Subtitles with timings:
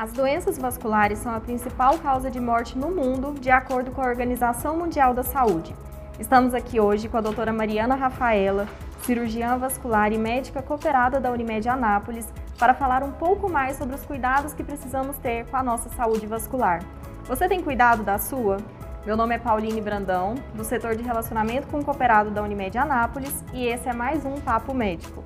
[0.00, 4.06] As doenças vasculares são a principal causa de morte no mundo, de acordo com a
[4.06, 5.76] Organização Mundial da Saúde.
[6.18, 8.66] Estamos aqui hoje com a doutora Mariana Rafaela,
[9.02, 12.26] cirurgiã vascular e médica cooperada da Unimed Anápolis,
[12.58, 16.26] para falar um pouco mais sobre os cuidados que precisamos ter com a nossa saúde
[16.26, 16.82] vascular.
[17.24, 18.56] Você tem cuidado da sua?
[19.04, 23.44] Meu nome é Pauline Brandão, do setor de relacionamento com o cooperado da Unimed Anápolis,
[23.52, 25.22] e esse é mais um Papo Médico.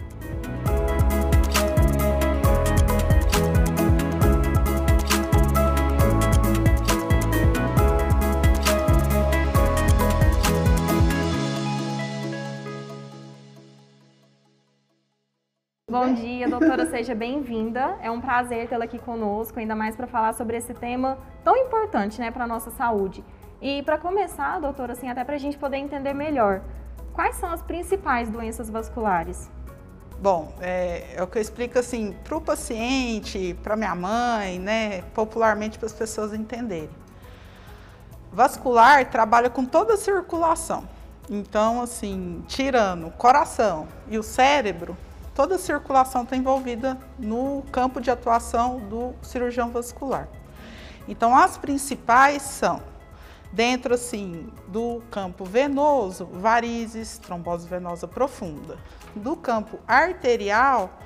[16.58, 17.96] Doutora, seja bem-vinda.
[18.00, 22.21] É um prazer tê-la aqui conosco, ainda mais para falar sobre esse tema tão importante
[22.21, 23.25] né, para a nossa saúde.
[23.61, 26.62] E para começar, doutora, assim, até para a gente poder entender melhor,
[27.12, 29.50] quais são as principais doenças vasculares?
[30.21, 35.03] Bom, é, é o que eu explico assim para o paciente, para minha mãe, né,
[35.12, 36.91] popularmente para as pessoas entenderem.
[38.33, 40.89] Vascular trabalha com toda a circulação.
[41.28, 44.97] Então, assim, tirando o coração e o cérebro,
[45.35, 50.29] toda a circulação está envolvida no campo de atuação do cirurgião vascular.
[51.09, 52.81] Então, as principais são,
[53.53, 58.79] dentro assim do campo venoso, varizes, trombose venosa profunda.
[59.15, 60.99] Do campo arterial,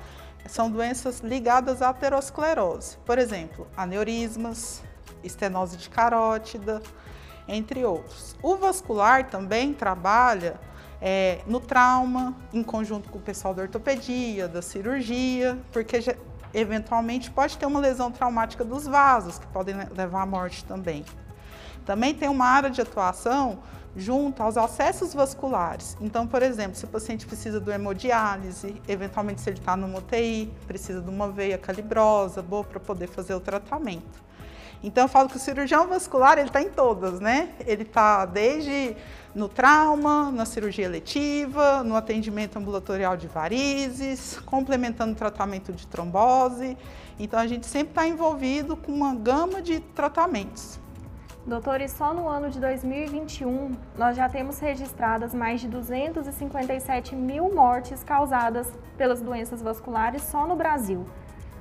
[0.47, 4.81] são doenças ligadas à aterosclerose, por exemplo, aneurismas,
[5.23, 6.81] estenose de carótida,
[7.47, 8.35] entre outros.
[8.41, 10.59] O vascular também trabalha
[11.01, 16.13] é, no trauma, em conjunto com o pessoal da ortopedia, da cirurgia, porque já,
[16.53, 21.05] eventualmente pode ter uma lesão traumática dos vasos, que podem levar à morte também.
[21.85, 23.59] Também tem uma área de atuação
[23.95, 25.97] junto aos acessos vasculares.
[25.99, 30.53] Então, por exemplo, se o paciente precisa do hemodiálise, eventualmente se ele está no UTI,
[30.67, 34.28] precisa de uma veia calibrosa, boa para poder fazer o tratamento.
[34.81, 37.49] Então eu falo que o cirurgião vascular ele está em todas, né?
[37.65, 38.95] Ele está desde
[39.35, 46.77] no trauma, na cirurgia eletiva, no atendimento ambulatorial de varizes, complementando o tratamento de trombose.
[47.19, 50.79] Então a gente sempre está envolvido com uma gama de tratamentos.
[51.45, 57.53] Doutor, e só no ano de 2021 nós já temos registradas mais de 257 mil
[57.53, 61.05] mortes causadas pelas doenças vasculares só no Brasil.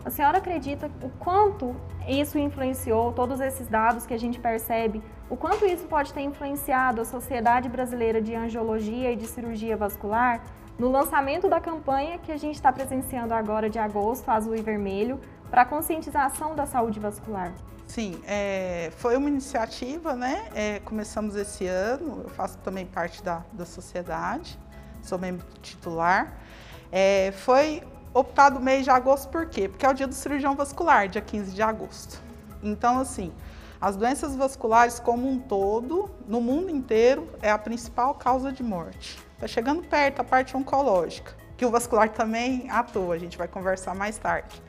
[0.09, 1.77] A senhora acredita o quanto
[2.09, 7.03] isso influenciou, todos esses dados que a gente percebe, o quanto isso pode ter influenciado
[7.03, 10.43] a Sociedade Brasileira de Angiologia e de Cirurgia Vascular
[10.79, 15.21] no lançamento da campanha que a gente está presenciando agora de agosto, azul e vermelho,
[15.51, 17.53] para conscientização da saúde vascular?
[17.87, 20.49] Sim, é, foi uma iniciativa, né?
[20.55, 24.59] É, começamos esse ano, eu faço também parte da, da sociedade,
[25.03, 26.33] sou membro titular.
[26.91, 27.83] É, foi
[28.19, 29.69] optado o mês de agosto por quê?
[29.69, 32.21] Porque é o dia do cirurgião vascular, dia 15 de agosto.
[32.63, 33.33] Então, assim,
[33.81, 39.19] as doenças vasculares como um todo, no mundo inteiro, é a principal causa de morte.
[39.35, 43.95] Está chegando perto a parte oncológica, que o vascular também atua, a gente vai conversar
[43.95, 44.61] mais tarde.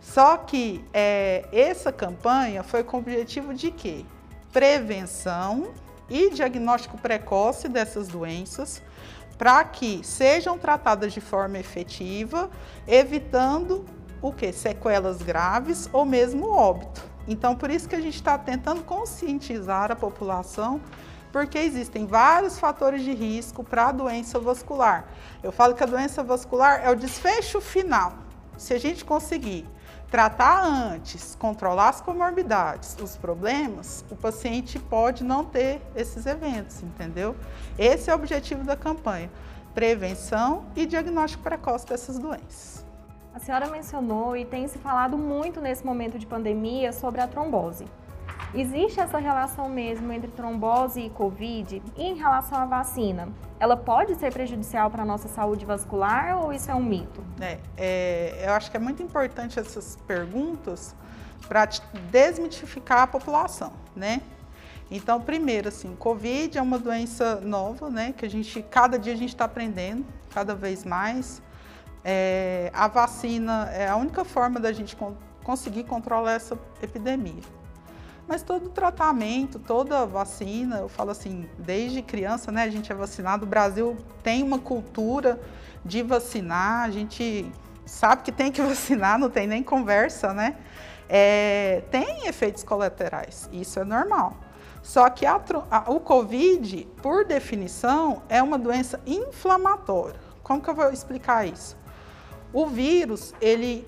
[0.00, 4.06] Só que é, essa campanha foi com o objetivo de quê?
[4.50, 5.74] Prevenção
[6.08, 8.82] e diagnóstico precoce dessas doenças,
[9.38, 12.50] para que sejam tratadas de forma efetiva,
[12.86, 13.86] evitando
[14.20, 14.52] o que?
[14.52, 17.00] Sequelas graves ou mesmo óbito.
[17.26, 20.80] Então, por isso que a gente está tentando conscientizar a população,
[21.30, 25.06] porque existem vários fatores de risco para a doença vascular.
[25.42, 28.14] Eu falo que a doença vascular é o desfecho final.
[28.56, 29.66] Se a gente conseguir
[30.10, 37.36] tratar antes, controlar as comorbidades, os problemas, o paciente pode não ter esses eventos, entendeu?
[37.78, 39.30] Esse é o objetivo da campanha:
[39.74, 42.86] prevenção e diagnóstico precoce dessas doenças.
[43.34, 47.84] A senhora mencionou e tem se falado muito nesse momento de pandemia sobre a trombose.
[48.54, 51.82] Existe essa relação mesmo entre trombose e Covid?
[51.96, 53.28] E em relação à vacina,
[53.60, 57.22] ela pode ser prejudicial para a nossa saúde vascular ou isso é um mito?
[57.40, 60.94] É, é, eu acho que é muito importante essas perguntas
[61.48, 61.68] para
[62.10, 64.20] desmitificar a população, né?
[64.90, 68.14] Então, primeiro, assim, Covid é uma doença nova, né?
[68.16, 71.42] Que a gente, cada dia a gente está aprendendo, cada vez mais.
[72.04, 74.96] É, a vacina é a única forma da gente
[75.44, 77.42] conseguir controlar essa epidemia.
[78.28, 83.46] Mas todo tratamento, toda vacina, eu falo assim, desde criança, né, a gente é vacinado.
[83.46, 85.40] O Brasil tem uma cultura
[85.82, 87.50] de vacinar, a gente
[87.86, 90.56] sabe que tem que vacinar, não tem nem conversa, né?
[91.08, 94.36] É, tem efeitos colaterais, isso é normal.
[94.82, 95.40] Só que a,
[95.70, 100.20] a, o Covid, por definição, é uma doença inflamatória.
[100.42, 101.78] Como que eu vou explicar isso?
[102.52, 103.86] O vírus, ele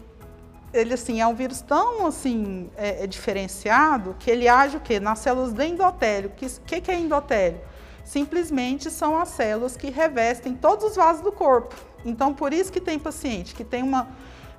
[0.72, 5.00] ele assim é um vírus tão assim é, é diferenciado que ele age o quê?
[5.00, 6.30] Nas células do endotélio.
[6.30, 7.60] O que, que, que é endotélio?
[8.04, 11.74] Simplesmente são as células que revestem todos os vasos do corpo.
[12.04, 14.08] Então, por isso que tem paciente que tem uma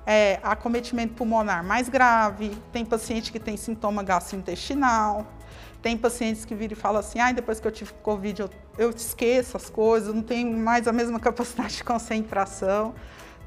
[0.06, 5.26] é, acometimento pulmonar mais grave, tem paciente que tem sintoma gastrointestinal,
[5.80, 8.90] tem pacientes que viram e falam assim, ah, depois que eu tive Covid eu, eu
[8.90, 12.94] esqueço as coisas, não tenho mais a mesma capacidade de concentração.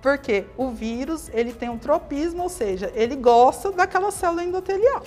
[0.05, 5.01] Porque o vírus, ele tem um tropismo, ou seja, ele gosta daquela célula endotelial.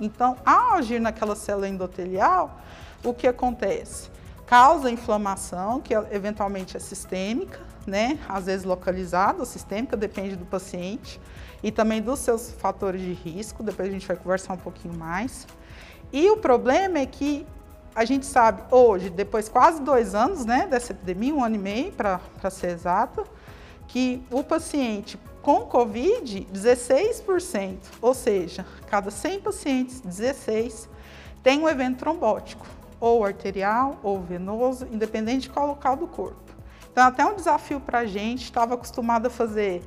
[0.00, 2.58] Então, ao agir naquela célula endotelial,
[3.04, 4.08] o que acontece?
[4.46, 8.18] Causa inflamação, que eventualmente é sistêmica, né?
[8.26, 11.20] Às vezes localizada sistêmica, depende do paciente.
[11.62, 15.46] E também dos seus fatores de risco, depois a gente vai conversar um pouquinho mais.
[16.10, 17.46] E o problema é que
[17.94, 21.92] a gente sabe hoje, depois quase dois anos né, dessa epidemia, um ano e meio
[21.92, 23.24] para ser exata,
[23.88, 30.88] que o paciente com Covid, 16%, ou seja, cada 100 pacientes, 16
[31.42, 32.66] tem um evento trombótico,
[33.00, 36.52] ou arterial ou venoso, independente de qual local do corpo.
[36.92, 39.82] Então, até um desafio para a gente, estava acostumado a fazer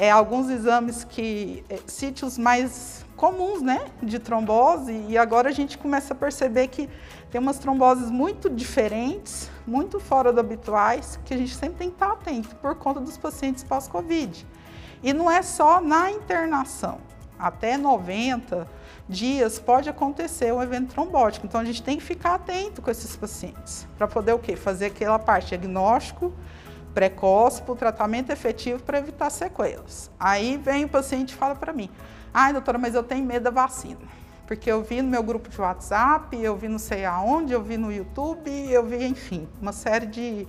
[0.00, 5.76] é, alguns exames que, é, sítios mais comuns, né, de trombose, e agora a gente
[5.76, 6.88] começa a perceber que
[7.30, 11.96] tem umas tromboses muito diferentes, muito fora do habituais, que a gente sempre tem que
[11.96, 14.46] estar atento por conta dos pacientes pós-Covid.
[15.02, 16.98] E não é só na internação.
[17.38, 18.66] Até 90
[19.06, 21.44] dias pode acontecer um evento trombótico.
[21.44, 24.56] Então a gente tem que ficar atento com esses pacientes para poder o quê?
[24.56, 26.32] Fazer aquela parte diagnóstico
[26.94, 30.10] precoce para o tratamento efetivo para evitar sequelas.
[30.18, 31.90] Aí vem o paciente e fala para mim:
[32.32, 34.20] "Ai, doutora, mas eu tenho medo da vacina"
[34.50, 37.76] porque eu vi no meu grupo de WhatsApp, eu vi não sei aonde, eu vi
[37.76, 40.48] no YouTube, eu vi, enfim, uma série de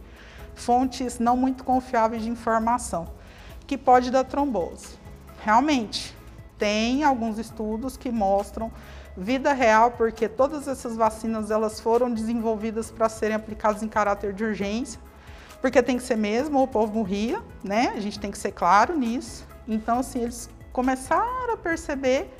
[0.55, 3.07] fontes não muito confiáveis de informação
[3.67, 4.97] que pode dar trombose.
[5.43, 6.17] Realmente,
[6.57, 8.71] tem alguns estudos que mostram
[9.15, 14.43] vida real, porque todas essas vacinas elas foram desenvolvidas para serem aplicadas em caráter de
[14.43, 14.99] urgência,
[15.61, 17.93] porque tem que ser mesmo, ou o povo morria, né?
[17.95, 19.45] A gente tem que ser claro nisso.
[19.67, 22.33] Então, assim, eles começaram a perceber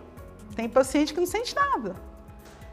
[0.55, 1.97] Tem paciente que não sente nada.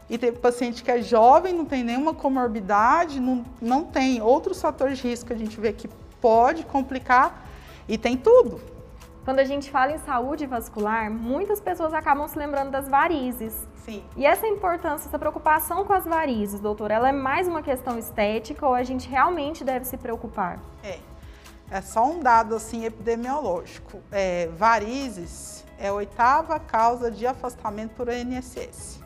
[0.08, 4.98] E tem paciente que é jovem, não tem nenhuma comorbidade, não, não tem outros fatores
[4.98, 5.88] de risco que a gente vê que
[6.20, 7.46] pode complicar
[7.88, 8.60] e tem tudo.
[9.24, 13.66] Quando a gente fala em saúde vascular, muitas pessoas acabam se lembrando das varizes.
[13.84, 14.02] Sim.
[14.16, 18.66] E essa importância, essa preocupação com as varizes, doutor, ela é mais uma questão estética
[18.66, 20.60] ou a gente realmente deve se preocupar?
[20.82, 20.98] É.
[21.70, 24.00] É só um dado assim epidemiológico.
[24.10, 29.00] É, varizes é a oitava causa de afastamento por INSS.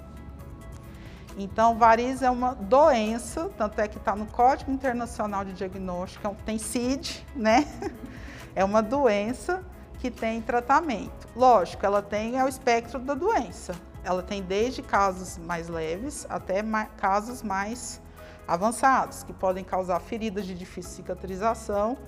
[1.38, 6.34] Então, varizes é uma doença, tanto é que está no Código Internacional de Diagnóstico, é
[6.44, 7.67] tem CID, né?
[8.55, 9.62] É uma doença
[9.99, 11.29] que tem tratamento.
[11.37, 13.75] Lógico, ela tem é o espectro da doença.
[14.06, 16.63] Ela tem desde casos mais leves até
[16.96, 18.01] casos mais
[18.46, 21.98] avançados, que podem causar feridas de difícil cicatrização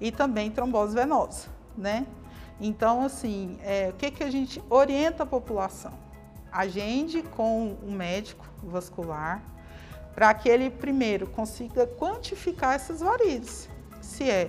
[0.00, 2.06] e também trombose venosa, né?
[2.60, 5.92] Então, assim, é, o que, que a gente orienta a população?
[6.52, 9.42] Agende com um médico vascular
[10.14, 13.68] para que ele primeiro consiga quantificar essas varizes.
[14.00, 14.48] Se é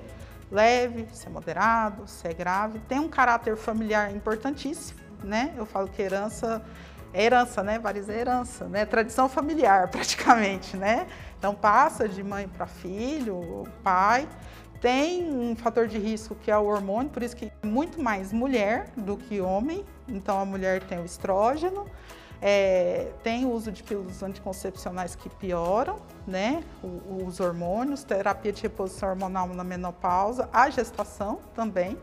[0.51, 2.79] leve, se é moderado, se é grave.
[2.87, 5.53] Tem um caráter familiar importantíssimo, né?
[5.57, 6.63] Eu falo que herança
[7.13, 7.79] é herança, né?
[7.79, 8.85] Variz é herança, né?
[8.85, 11.07] Tradição familiar, praticamente, né?
[11.37, 14.27] Então passa de mãe para filho, pai.
[14.81, 18.31] Tem um fator de risco que é o hormônio, por isso que é muito mais
[18.31, 19.85] mulher do que homem.
[20.07, 21.85] Então a mulher tem o estrógeno,
[22.41, 26.63] é, tem o uso de pílulas anticoncepcionais que pioram, né?
[26.81, 31.97] O, os hormônios, terapia de reposição hormonal na menopausa, a gestação também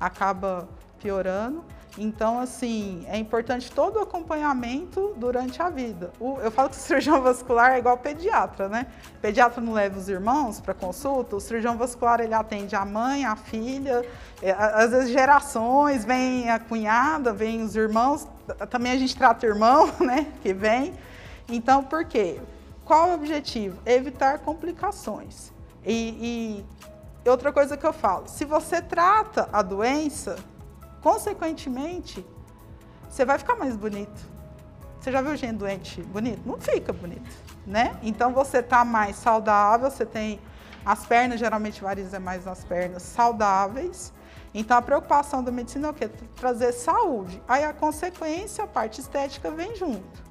[0.00, 1.64] acaba piorando.
[1.96, 6.12] Então, assim, é importante todo o acompanhamento durante a vida.
[6.20, 8.86] O, eu falo que o cirurgião vascular é igual pediatra, né?
[9.16, 13.24] O pediatra não leva os irmãos para consulta, o cirurgião vascular ele atende a mãe,
[13.24, 14.04] a filha,
[14.42, 18.28] é, às vezes gerações, vem a cunhada, vem os irmãos,
[18.68, 20.94] também a gente trata irmão, né, que vem.
[21.48, 22.40] Então, por quê?
[22.84, 23.78] Qual o objetivo?
[23.84, 25.52] Evitar complicações.
[25.84, 26.64] E,
[27.24, 30.36] e outra coisa que eu falo, se você trata a doença,
[31.02, 32.24] Consequentemente,
[33.08, 34.38] você vai ficar mais bonito.
[35.00, 36.42] Você já viu gente doente bonito?
[36.44, 37.30] Não fica bonito,
[37.66, 37.98] né?
[38.02, 40.40] Então você tá mais saudável, você tem
[40.84, 44.12] as pernas, geralmente varizes é mais nas pernas, saudáveis.
[44.52, 46.10] Então a preocupação da medicina é o quê?
[46.34, 47.40] Trazer saúde.
[47.46, 50.28] Aí a consequência, a parte estética vem junto.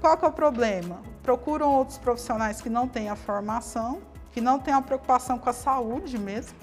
[0.00, 1.00] Qual que é o problema?
[1.22, 4.00] Procuram outros profissionais que não têm a formação,
[4.32, 6.56] que não têm a preocupação com a saúde mesmo.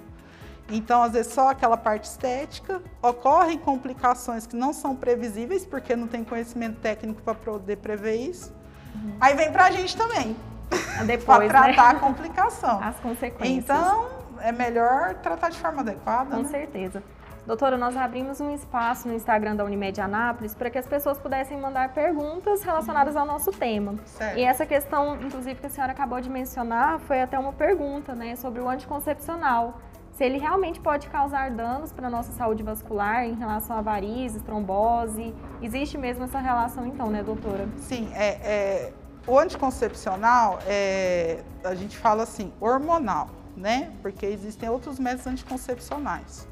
[0.69, 2.81] Então, às vezes, só aquela parte estética.
[3.01, 8.53] Ocorrem complicações que não são previsíveis, porque não tem conhecimento técnico para poder prever isso.
[8.95, 9.17] Uhum.
[9.19, 10.35] Aí vem para a gente também.
[11.25, 11.47] para né?
[11.47, 11.97] tratar né?
[11.97, 12.83] a complicação.
[12.83, 13.63] As consequências.
[13.63, 14.07] Então,
[14.39, 16.35] é melhor tratar de forma adequada.
[16.35, 16.49] Com né?
[16.49, 17.01] certeza.
[17.47, 21.57] Doutora, nós abrimos um espaço no Instagram da Unimed Anápolis para que as pessoas pudessem
[21.57, 23.95] mandar perguntas relacionadas ao nosso tema.
[24.05, 24.37] Certo.
[24.37, 28.35] E essa questão, inclusive, que a senhora acabou de mencionar, foi até uma pergunta, né,
[28.35, 29.79] sobre o anticoncepcional.
[30.17, 34.41] Se ele realmente pode causar danos para a nossa saúde vascular em relação a varizes,
[34.41, 35.31] trombose.
[35.61, 37.69] Existe mesmo essa relação, então, né, doutora?
[37.77, 38.93] Sim, é, é
[39.27, 43.91] o anticoncepcional, é, a gente fala assim, hormonal, né?
[44.01, 46.47] Porque existem outros métodos anticoncepcionais.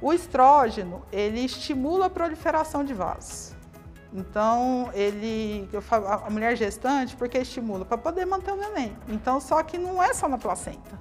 [0.00, 3.54] O estrógeno, ele estimula a proliferação de vasos.
[4.10, 7.84] Então, ele, falo, a mulher gestante, porque estimula?
[7.84, 8.96] Para poder manter o neném.
[9.06, 10.98] Então, só que não é só na placenta,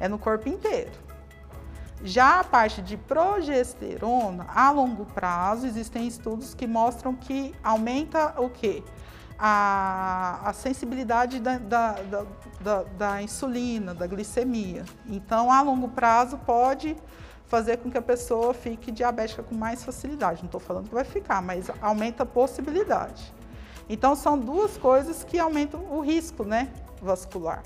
[0.00, 0.90] é no corpo inteiro.
[2.02, 8.48] Já a parte de progesterona, a longo prazo, existem estudos que mostram que aumenta o
[8.48, 8.82] quê?
[9.38, 11.98] A, a sensibilidade da, da,
[12.60, 14.84] da, da, insulina, da glicemia.
[15.06, 16.96] Então, a longo prazo, pode
[17.46, 20.40] fazer com que a pessoa fique diabética com mais facilidade.
[20.40, 23.34] Não estou falando que vai ficar, mas aumenta a possibilidade.
[23.88, 27.62] Então, são duas coisas que aumentam o risco né, vascular.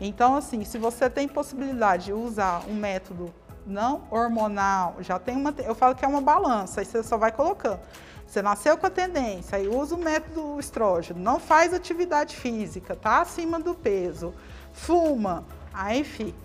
[0.00, 3.32] Então, assim, se você tem possibilidade de usar um método
[3.66, 5.54] não hormonal, já tem uma.
[5.58, 7.80] Eu falo que é uma balança, aí você só vai colocando.
[8.26, 13.20] Você nasceu com a tendência, aí usa o método estrógeno, não faz atividade física, tá
[13.20, 14.34] acima do peso,
[14.72, 16.44] fuma, aí fica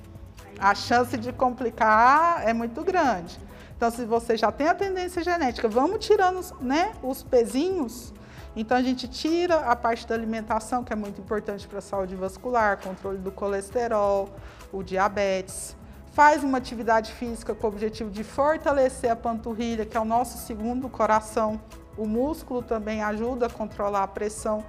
[0.59, 3.39] a chance de complicar é muito grande.
[3.75, 8.13] Então, se você já tem a tendência genética, vamos tirando né, os pezinhos.
[8.59, 12.13] Então, a gente tira a parte da alimentação, que é muito importante para a saúde
[12.13, 14.29] vascular, controle do colesterol,
[14.69, 15.77] o diabetes.
[16.11, 20.45] Faz uma atividade física com o objetivo de fortalecer a panturrilha, que é o nosso
[20.45, 21.57] segundo coração.
[21.97, 24.65] O músculo também ajuda a controlar a pressão.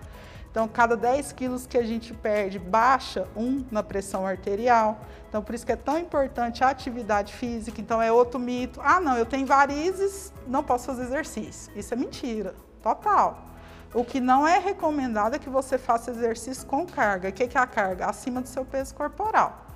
[0.52, 5.00] Então, cada 10 quilos que a gente perde, baixa um na pressão arterial.
[5.28, 7.80] Então, por isso que é tão importante a atividade física.
[7.80, 8.80] Então, é outro mito.
[8.84, 11.72] Ah, não, eu tenho varizes, não posso fazer exercício.
[11.74, 13.49] Isso é mentira, total.
[13.92, 17.28] O que não é recomendado é que você faça exercício com carga.
[17.28, 18.06] O que é a carga?
[18.06, 19.66] Acima do seu peso corporal.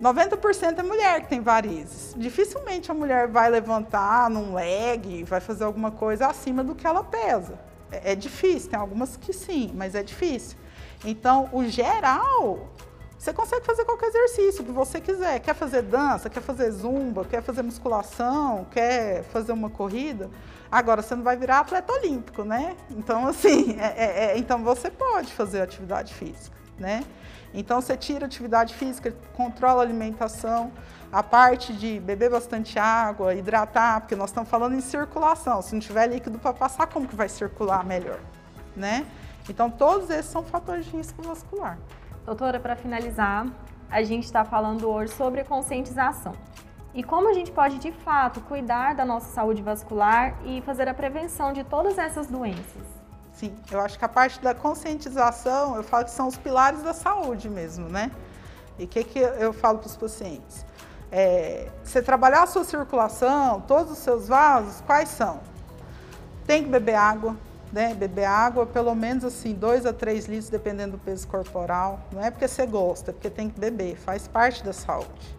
[0.00, 2.12] 90% é mulher que tem varizes.
[2.16, 7.04] Dificilmente a mulher vai levantar num leg, vai fazer alguma coisa acima do que ela
[7.04, 7.56] pesa.
[7.92, 10.58] É, é difícil, tem algumas que sim, mas é difícil.
[11.04, 12.70] Então, o geral,
[13.22, 15.38] você consegue fazer qualquer exercício que você quiser.
[15.38, 20.28] Quer fazer dança, quer fazer zumba, quer fazer musculação, quer fazer uma corrida.
[20.68, 22.76] Agora, você não vai virar atleta olímpico, né?
[22.90, 27.04] Então, assim, é, é, é então você pode fazer atividade física, né?
[27.54, 30.72] Então, você tira atividade física, controla a alimentação,
[31.12, 35.62] a parte de beber bastante água, hidratar, porque nós estamos falando em circulação.
[35.62, 38.18] Se não tiver líquido para passar, como que vai circular melhor,
[38.74, 39.06] né?
[39.48, 41.78] Então, todos esses são fatores de risco vascular.
[42.24, 43.46] Doutora, para finalizar,
[43.90, 46.32] a gente está falando hoje sobre conscientização.
[46.94, 50.94] E como a gente pode, de fato, cuidar da nossa saúde vascular e fazer a
[50.94, 52.82] prevenção de todas essas doenças?
[53.32, 56.92] Sim, eu acho que a parte da conscientização, eu falo que são os pilares da
[56.92, 58.10] saúde mesmo, né?
[58.78, 60.64] E o que, que eu falo para os pacientes?
[61.10, 65.40] É, você trabalhar a sua circulação, todos os seus vasos, quais são?
[66.46, 67.36] Tem que beber água,
[67.72, 67.94] né?
[67.94, 72.00] Beber água, pelo menos assim, 2 a 3 litros, dependendo do peso corporal.
[72.12, 75.36] Não é porque você gosta, é porque tem que beber, faz parte da saúde.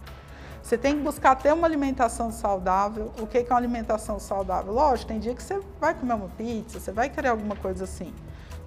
[0.63, 3.11] Você tem que buscar ter uma alimentação saudável.
[3.19, 4.73] O que é uma alimentação saudável?
[4.73, 8.13] Lógico, tem dia que você vai comer uma pizza, você vai querer alguma coisa assim.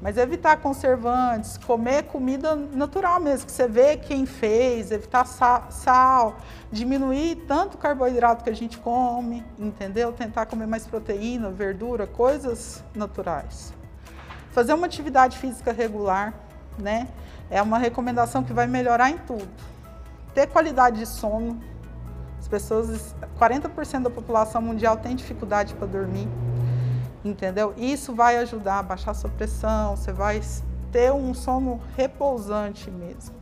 [0.01, 6.37] Mas evitar conservantes, comer comida natural mesmo, que você vê quem fez, evitar sal,
[6.71, 10.13] diminuir tanto carboidrato que a gente come, entendeu?
[10.13, 13.73] Tentar comer mais proteína, verdura, coisas naturais.
[14.51, 16.35] Fazer uma atividade física regular,
[16.79, 17.09] né?
[17.51, 19.49] É uma recomendação que vai melhorar em tudo.
[20.35, 21.59] Ter qualidade de sono.
[22.39, 26.29] As pessoas, 40% da população mundial tem dificuldade para dormir
[27.31, 27.75] entendeu?
[27.77, 30.41] Isso vai ajudar a baixar a sua pressão, você vai
[30.93, 33.35] ter um sono repousante mesmo.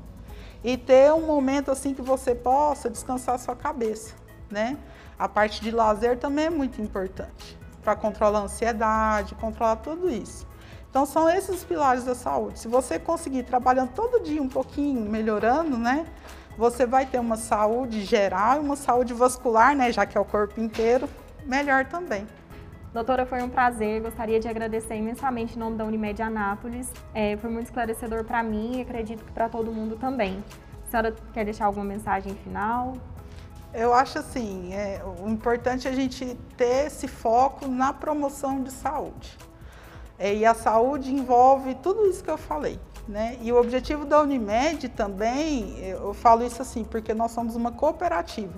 [0.62, 4.14] E ter um momento assim que você possa descansar sua cabeça,
[4.50, 4.78] né?
[5.18, 7.58] A parte de lazer também é muito importante.
[7.84, 10.46] para controlar a ansiedade, controlar tudo isso.
[10.88, 12.58] Então são esses os pilares da saúde.
[12.58, 16.06] Se você conseguir trabalhando todo dia um pouquinho, melhorando, né?
[16.56, 19.92] Você vai ter uma saúde geral e uma saúde vascular, né?
[19.92, 21.08] Já que é o corpo inteiro,
[21.44, 22.26] melhor também.
[22.94, 24.00] Doutora, foi um prazer.
[24.00, 26.88] Gostaria de agradecer imensamente em nome da Unimed Anápolis.
[27.12, 30.44] É, foi muito esclarecedor para mim e acredito que para todo mundo também.
[30.86, 32.92] A senhora quer deixar alguma mensagem final?
[33.72, 38.70] Eu acho assim, é, o importante é a gente ter esse foco na promoção de
[38.70, 39.36] saúde.
[40.16, 42.78] É, e a saúde envolve tudo isso que eu falei.
[43.08, 43.36] Né?
[43.42, 48.54] E o objetivo da Unimed também, eu falo isso assim, porque nós somos uma cooperativa.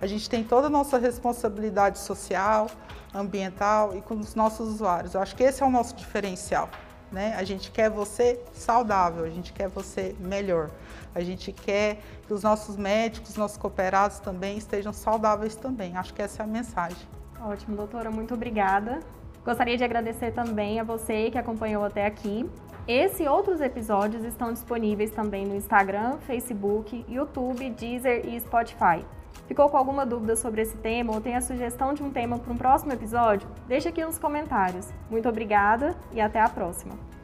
[0.00, 2.68] A gente tem toda a nossa responsabilidade social,
[3.14, 5.14] ambiental e com os nossos usuários.
[5.14, 6.68] Eu acho que esse é o nosso diferencial.
[7.10, 7.34] Né?
[7.36, 10.70] A gente quer você saudável, a gente quer você melhor.
[11.14, 15.96] A gente quer que os nossos médicos, nossos cooperados também estejam saudáveis também.
[15.96, 16.98] Acho que essa é a mensagem.
[17.40, 19.00] Ótimo, doutora, muito obrigada.
[19.44, 22.48] Gostaria de agradecer também a você que acompanhou até aqui.
[22.86, 29.04] Esse e outros episódios estão disponíveis também no Instagram, Facebook, YouTube, Deezer e Spotify.
[29.46, 32.52] Ficou com alguma dúvida sobre esse tema ou tem a sugestão de um tema para
[32.52, 33.48] um próximo episódio?
[33.66, 34.88] Deixe aqui nos comentários.
[35.10, 37.17] Muito obrigada e até a próxima!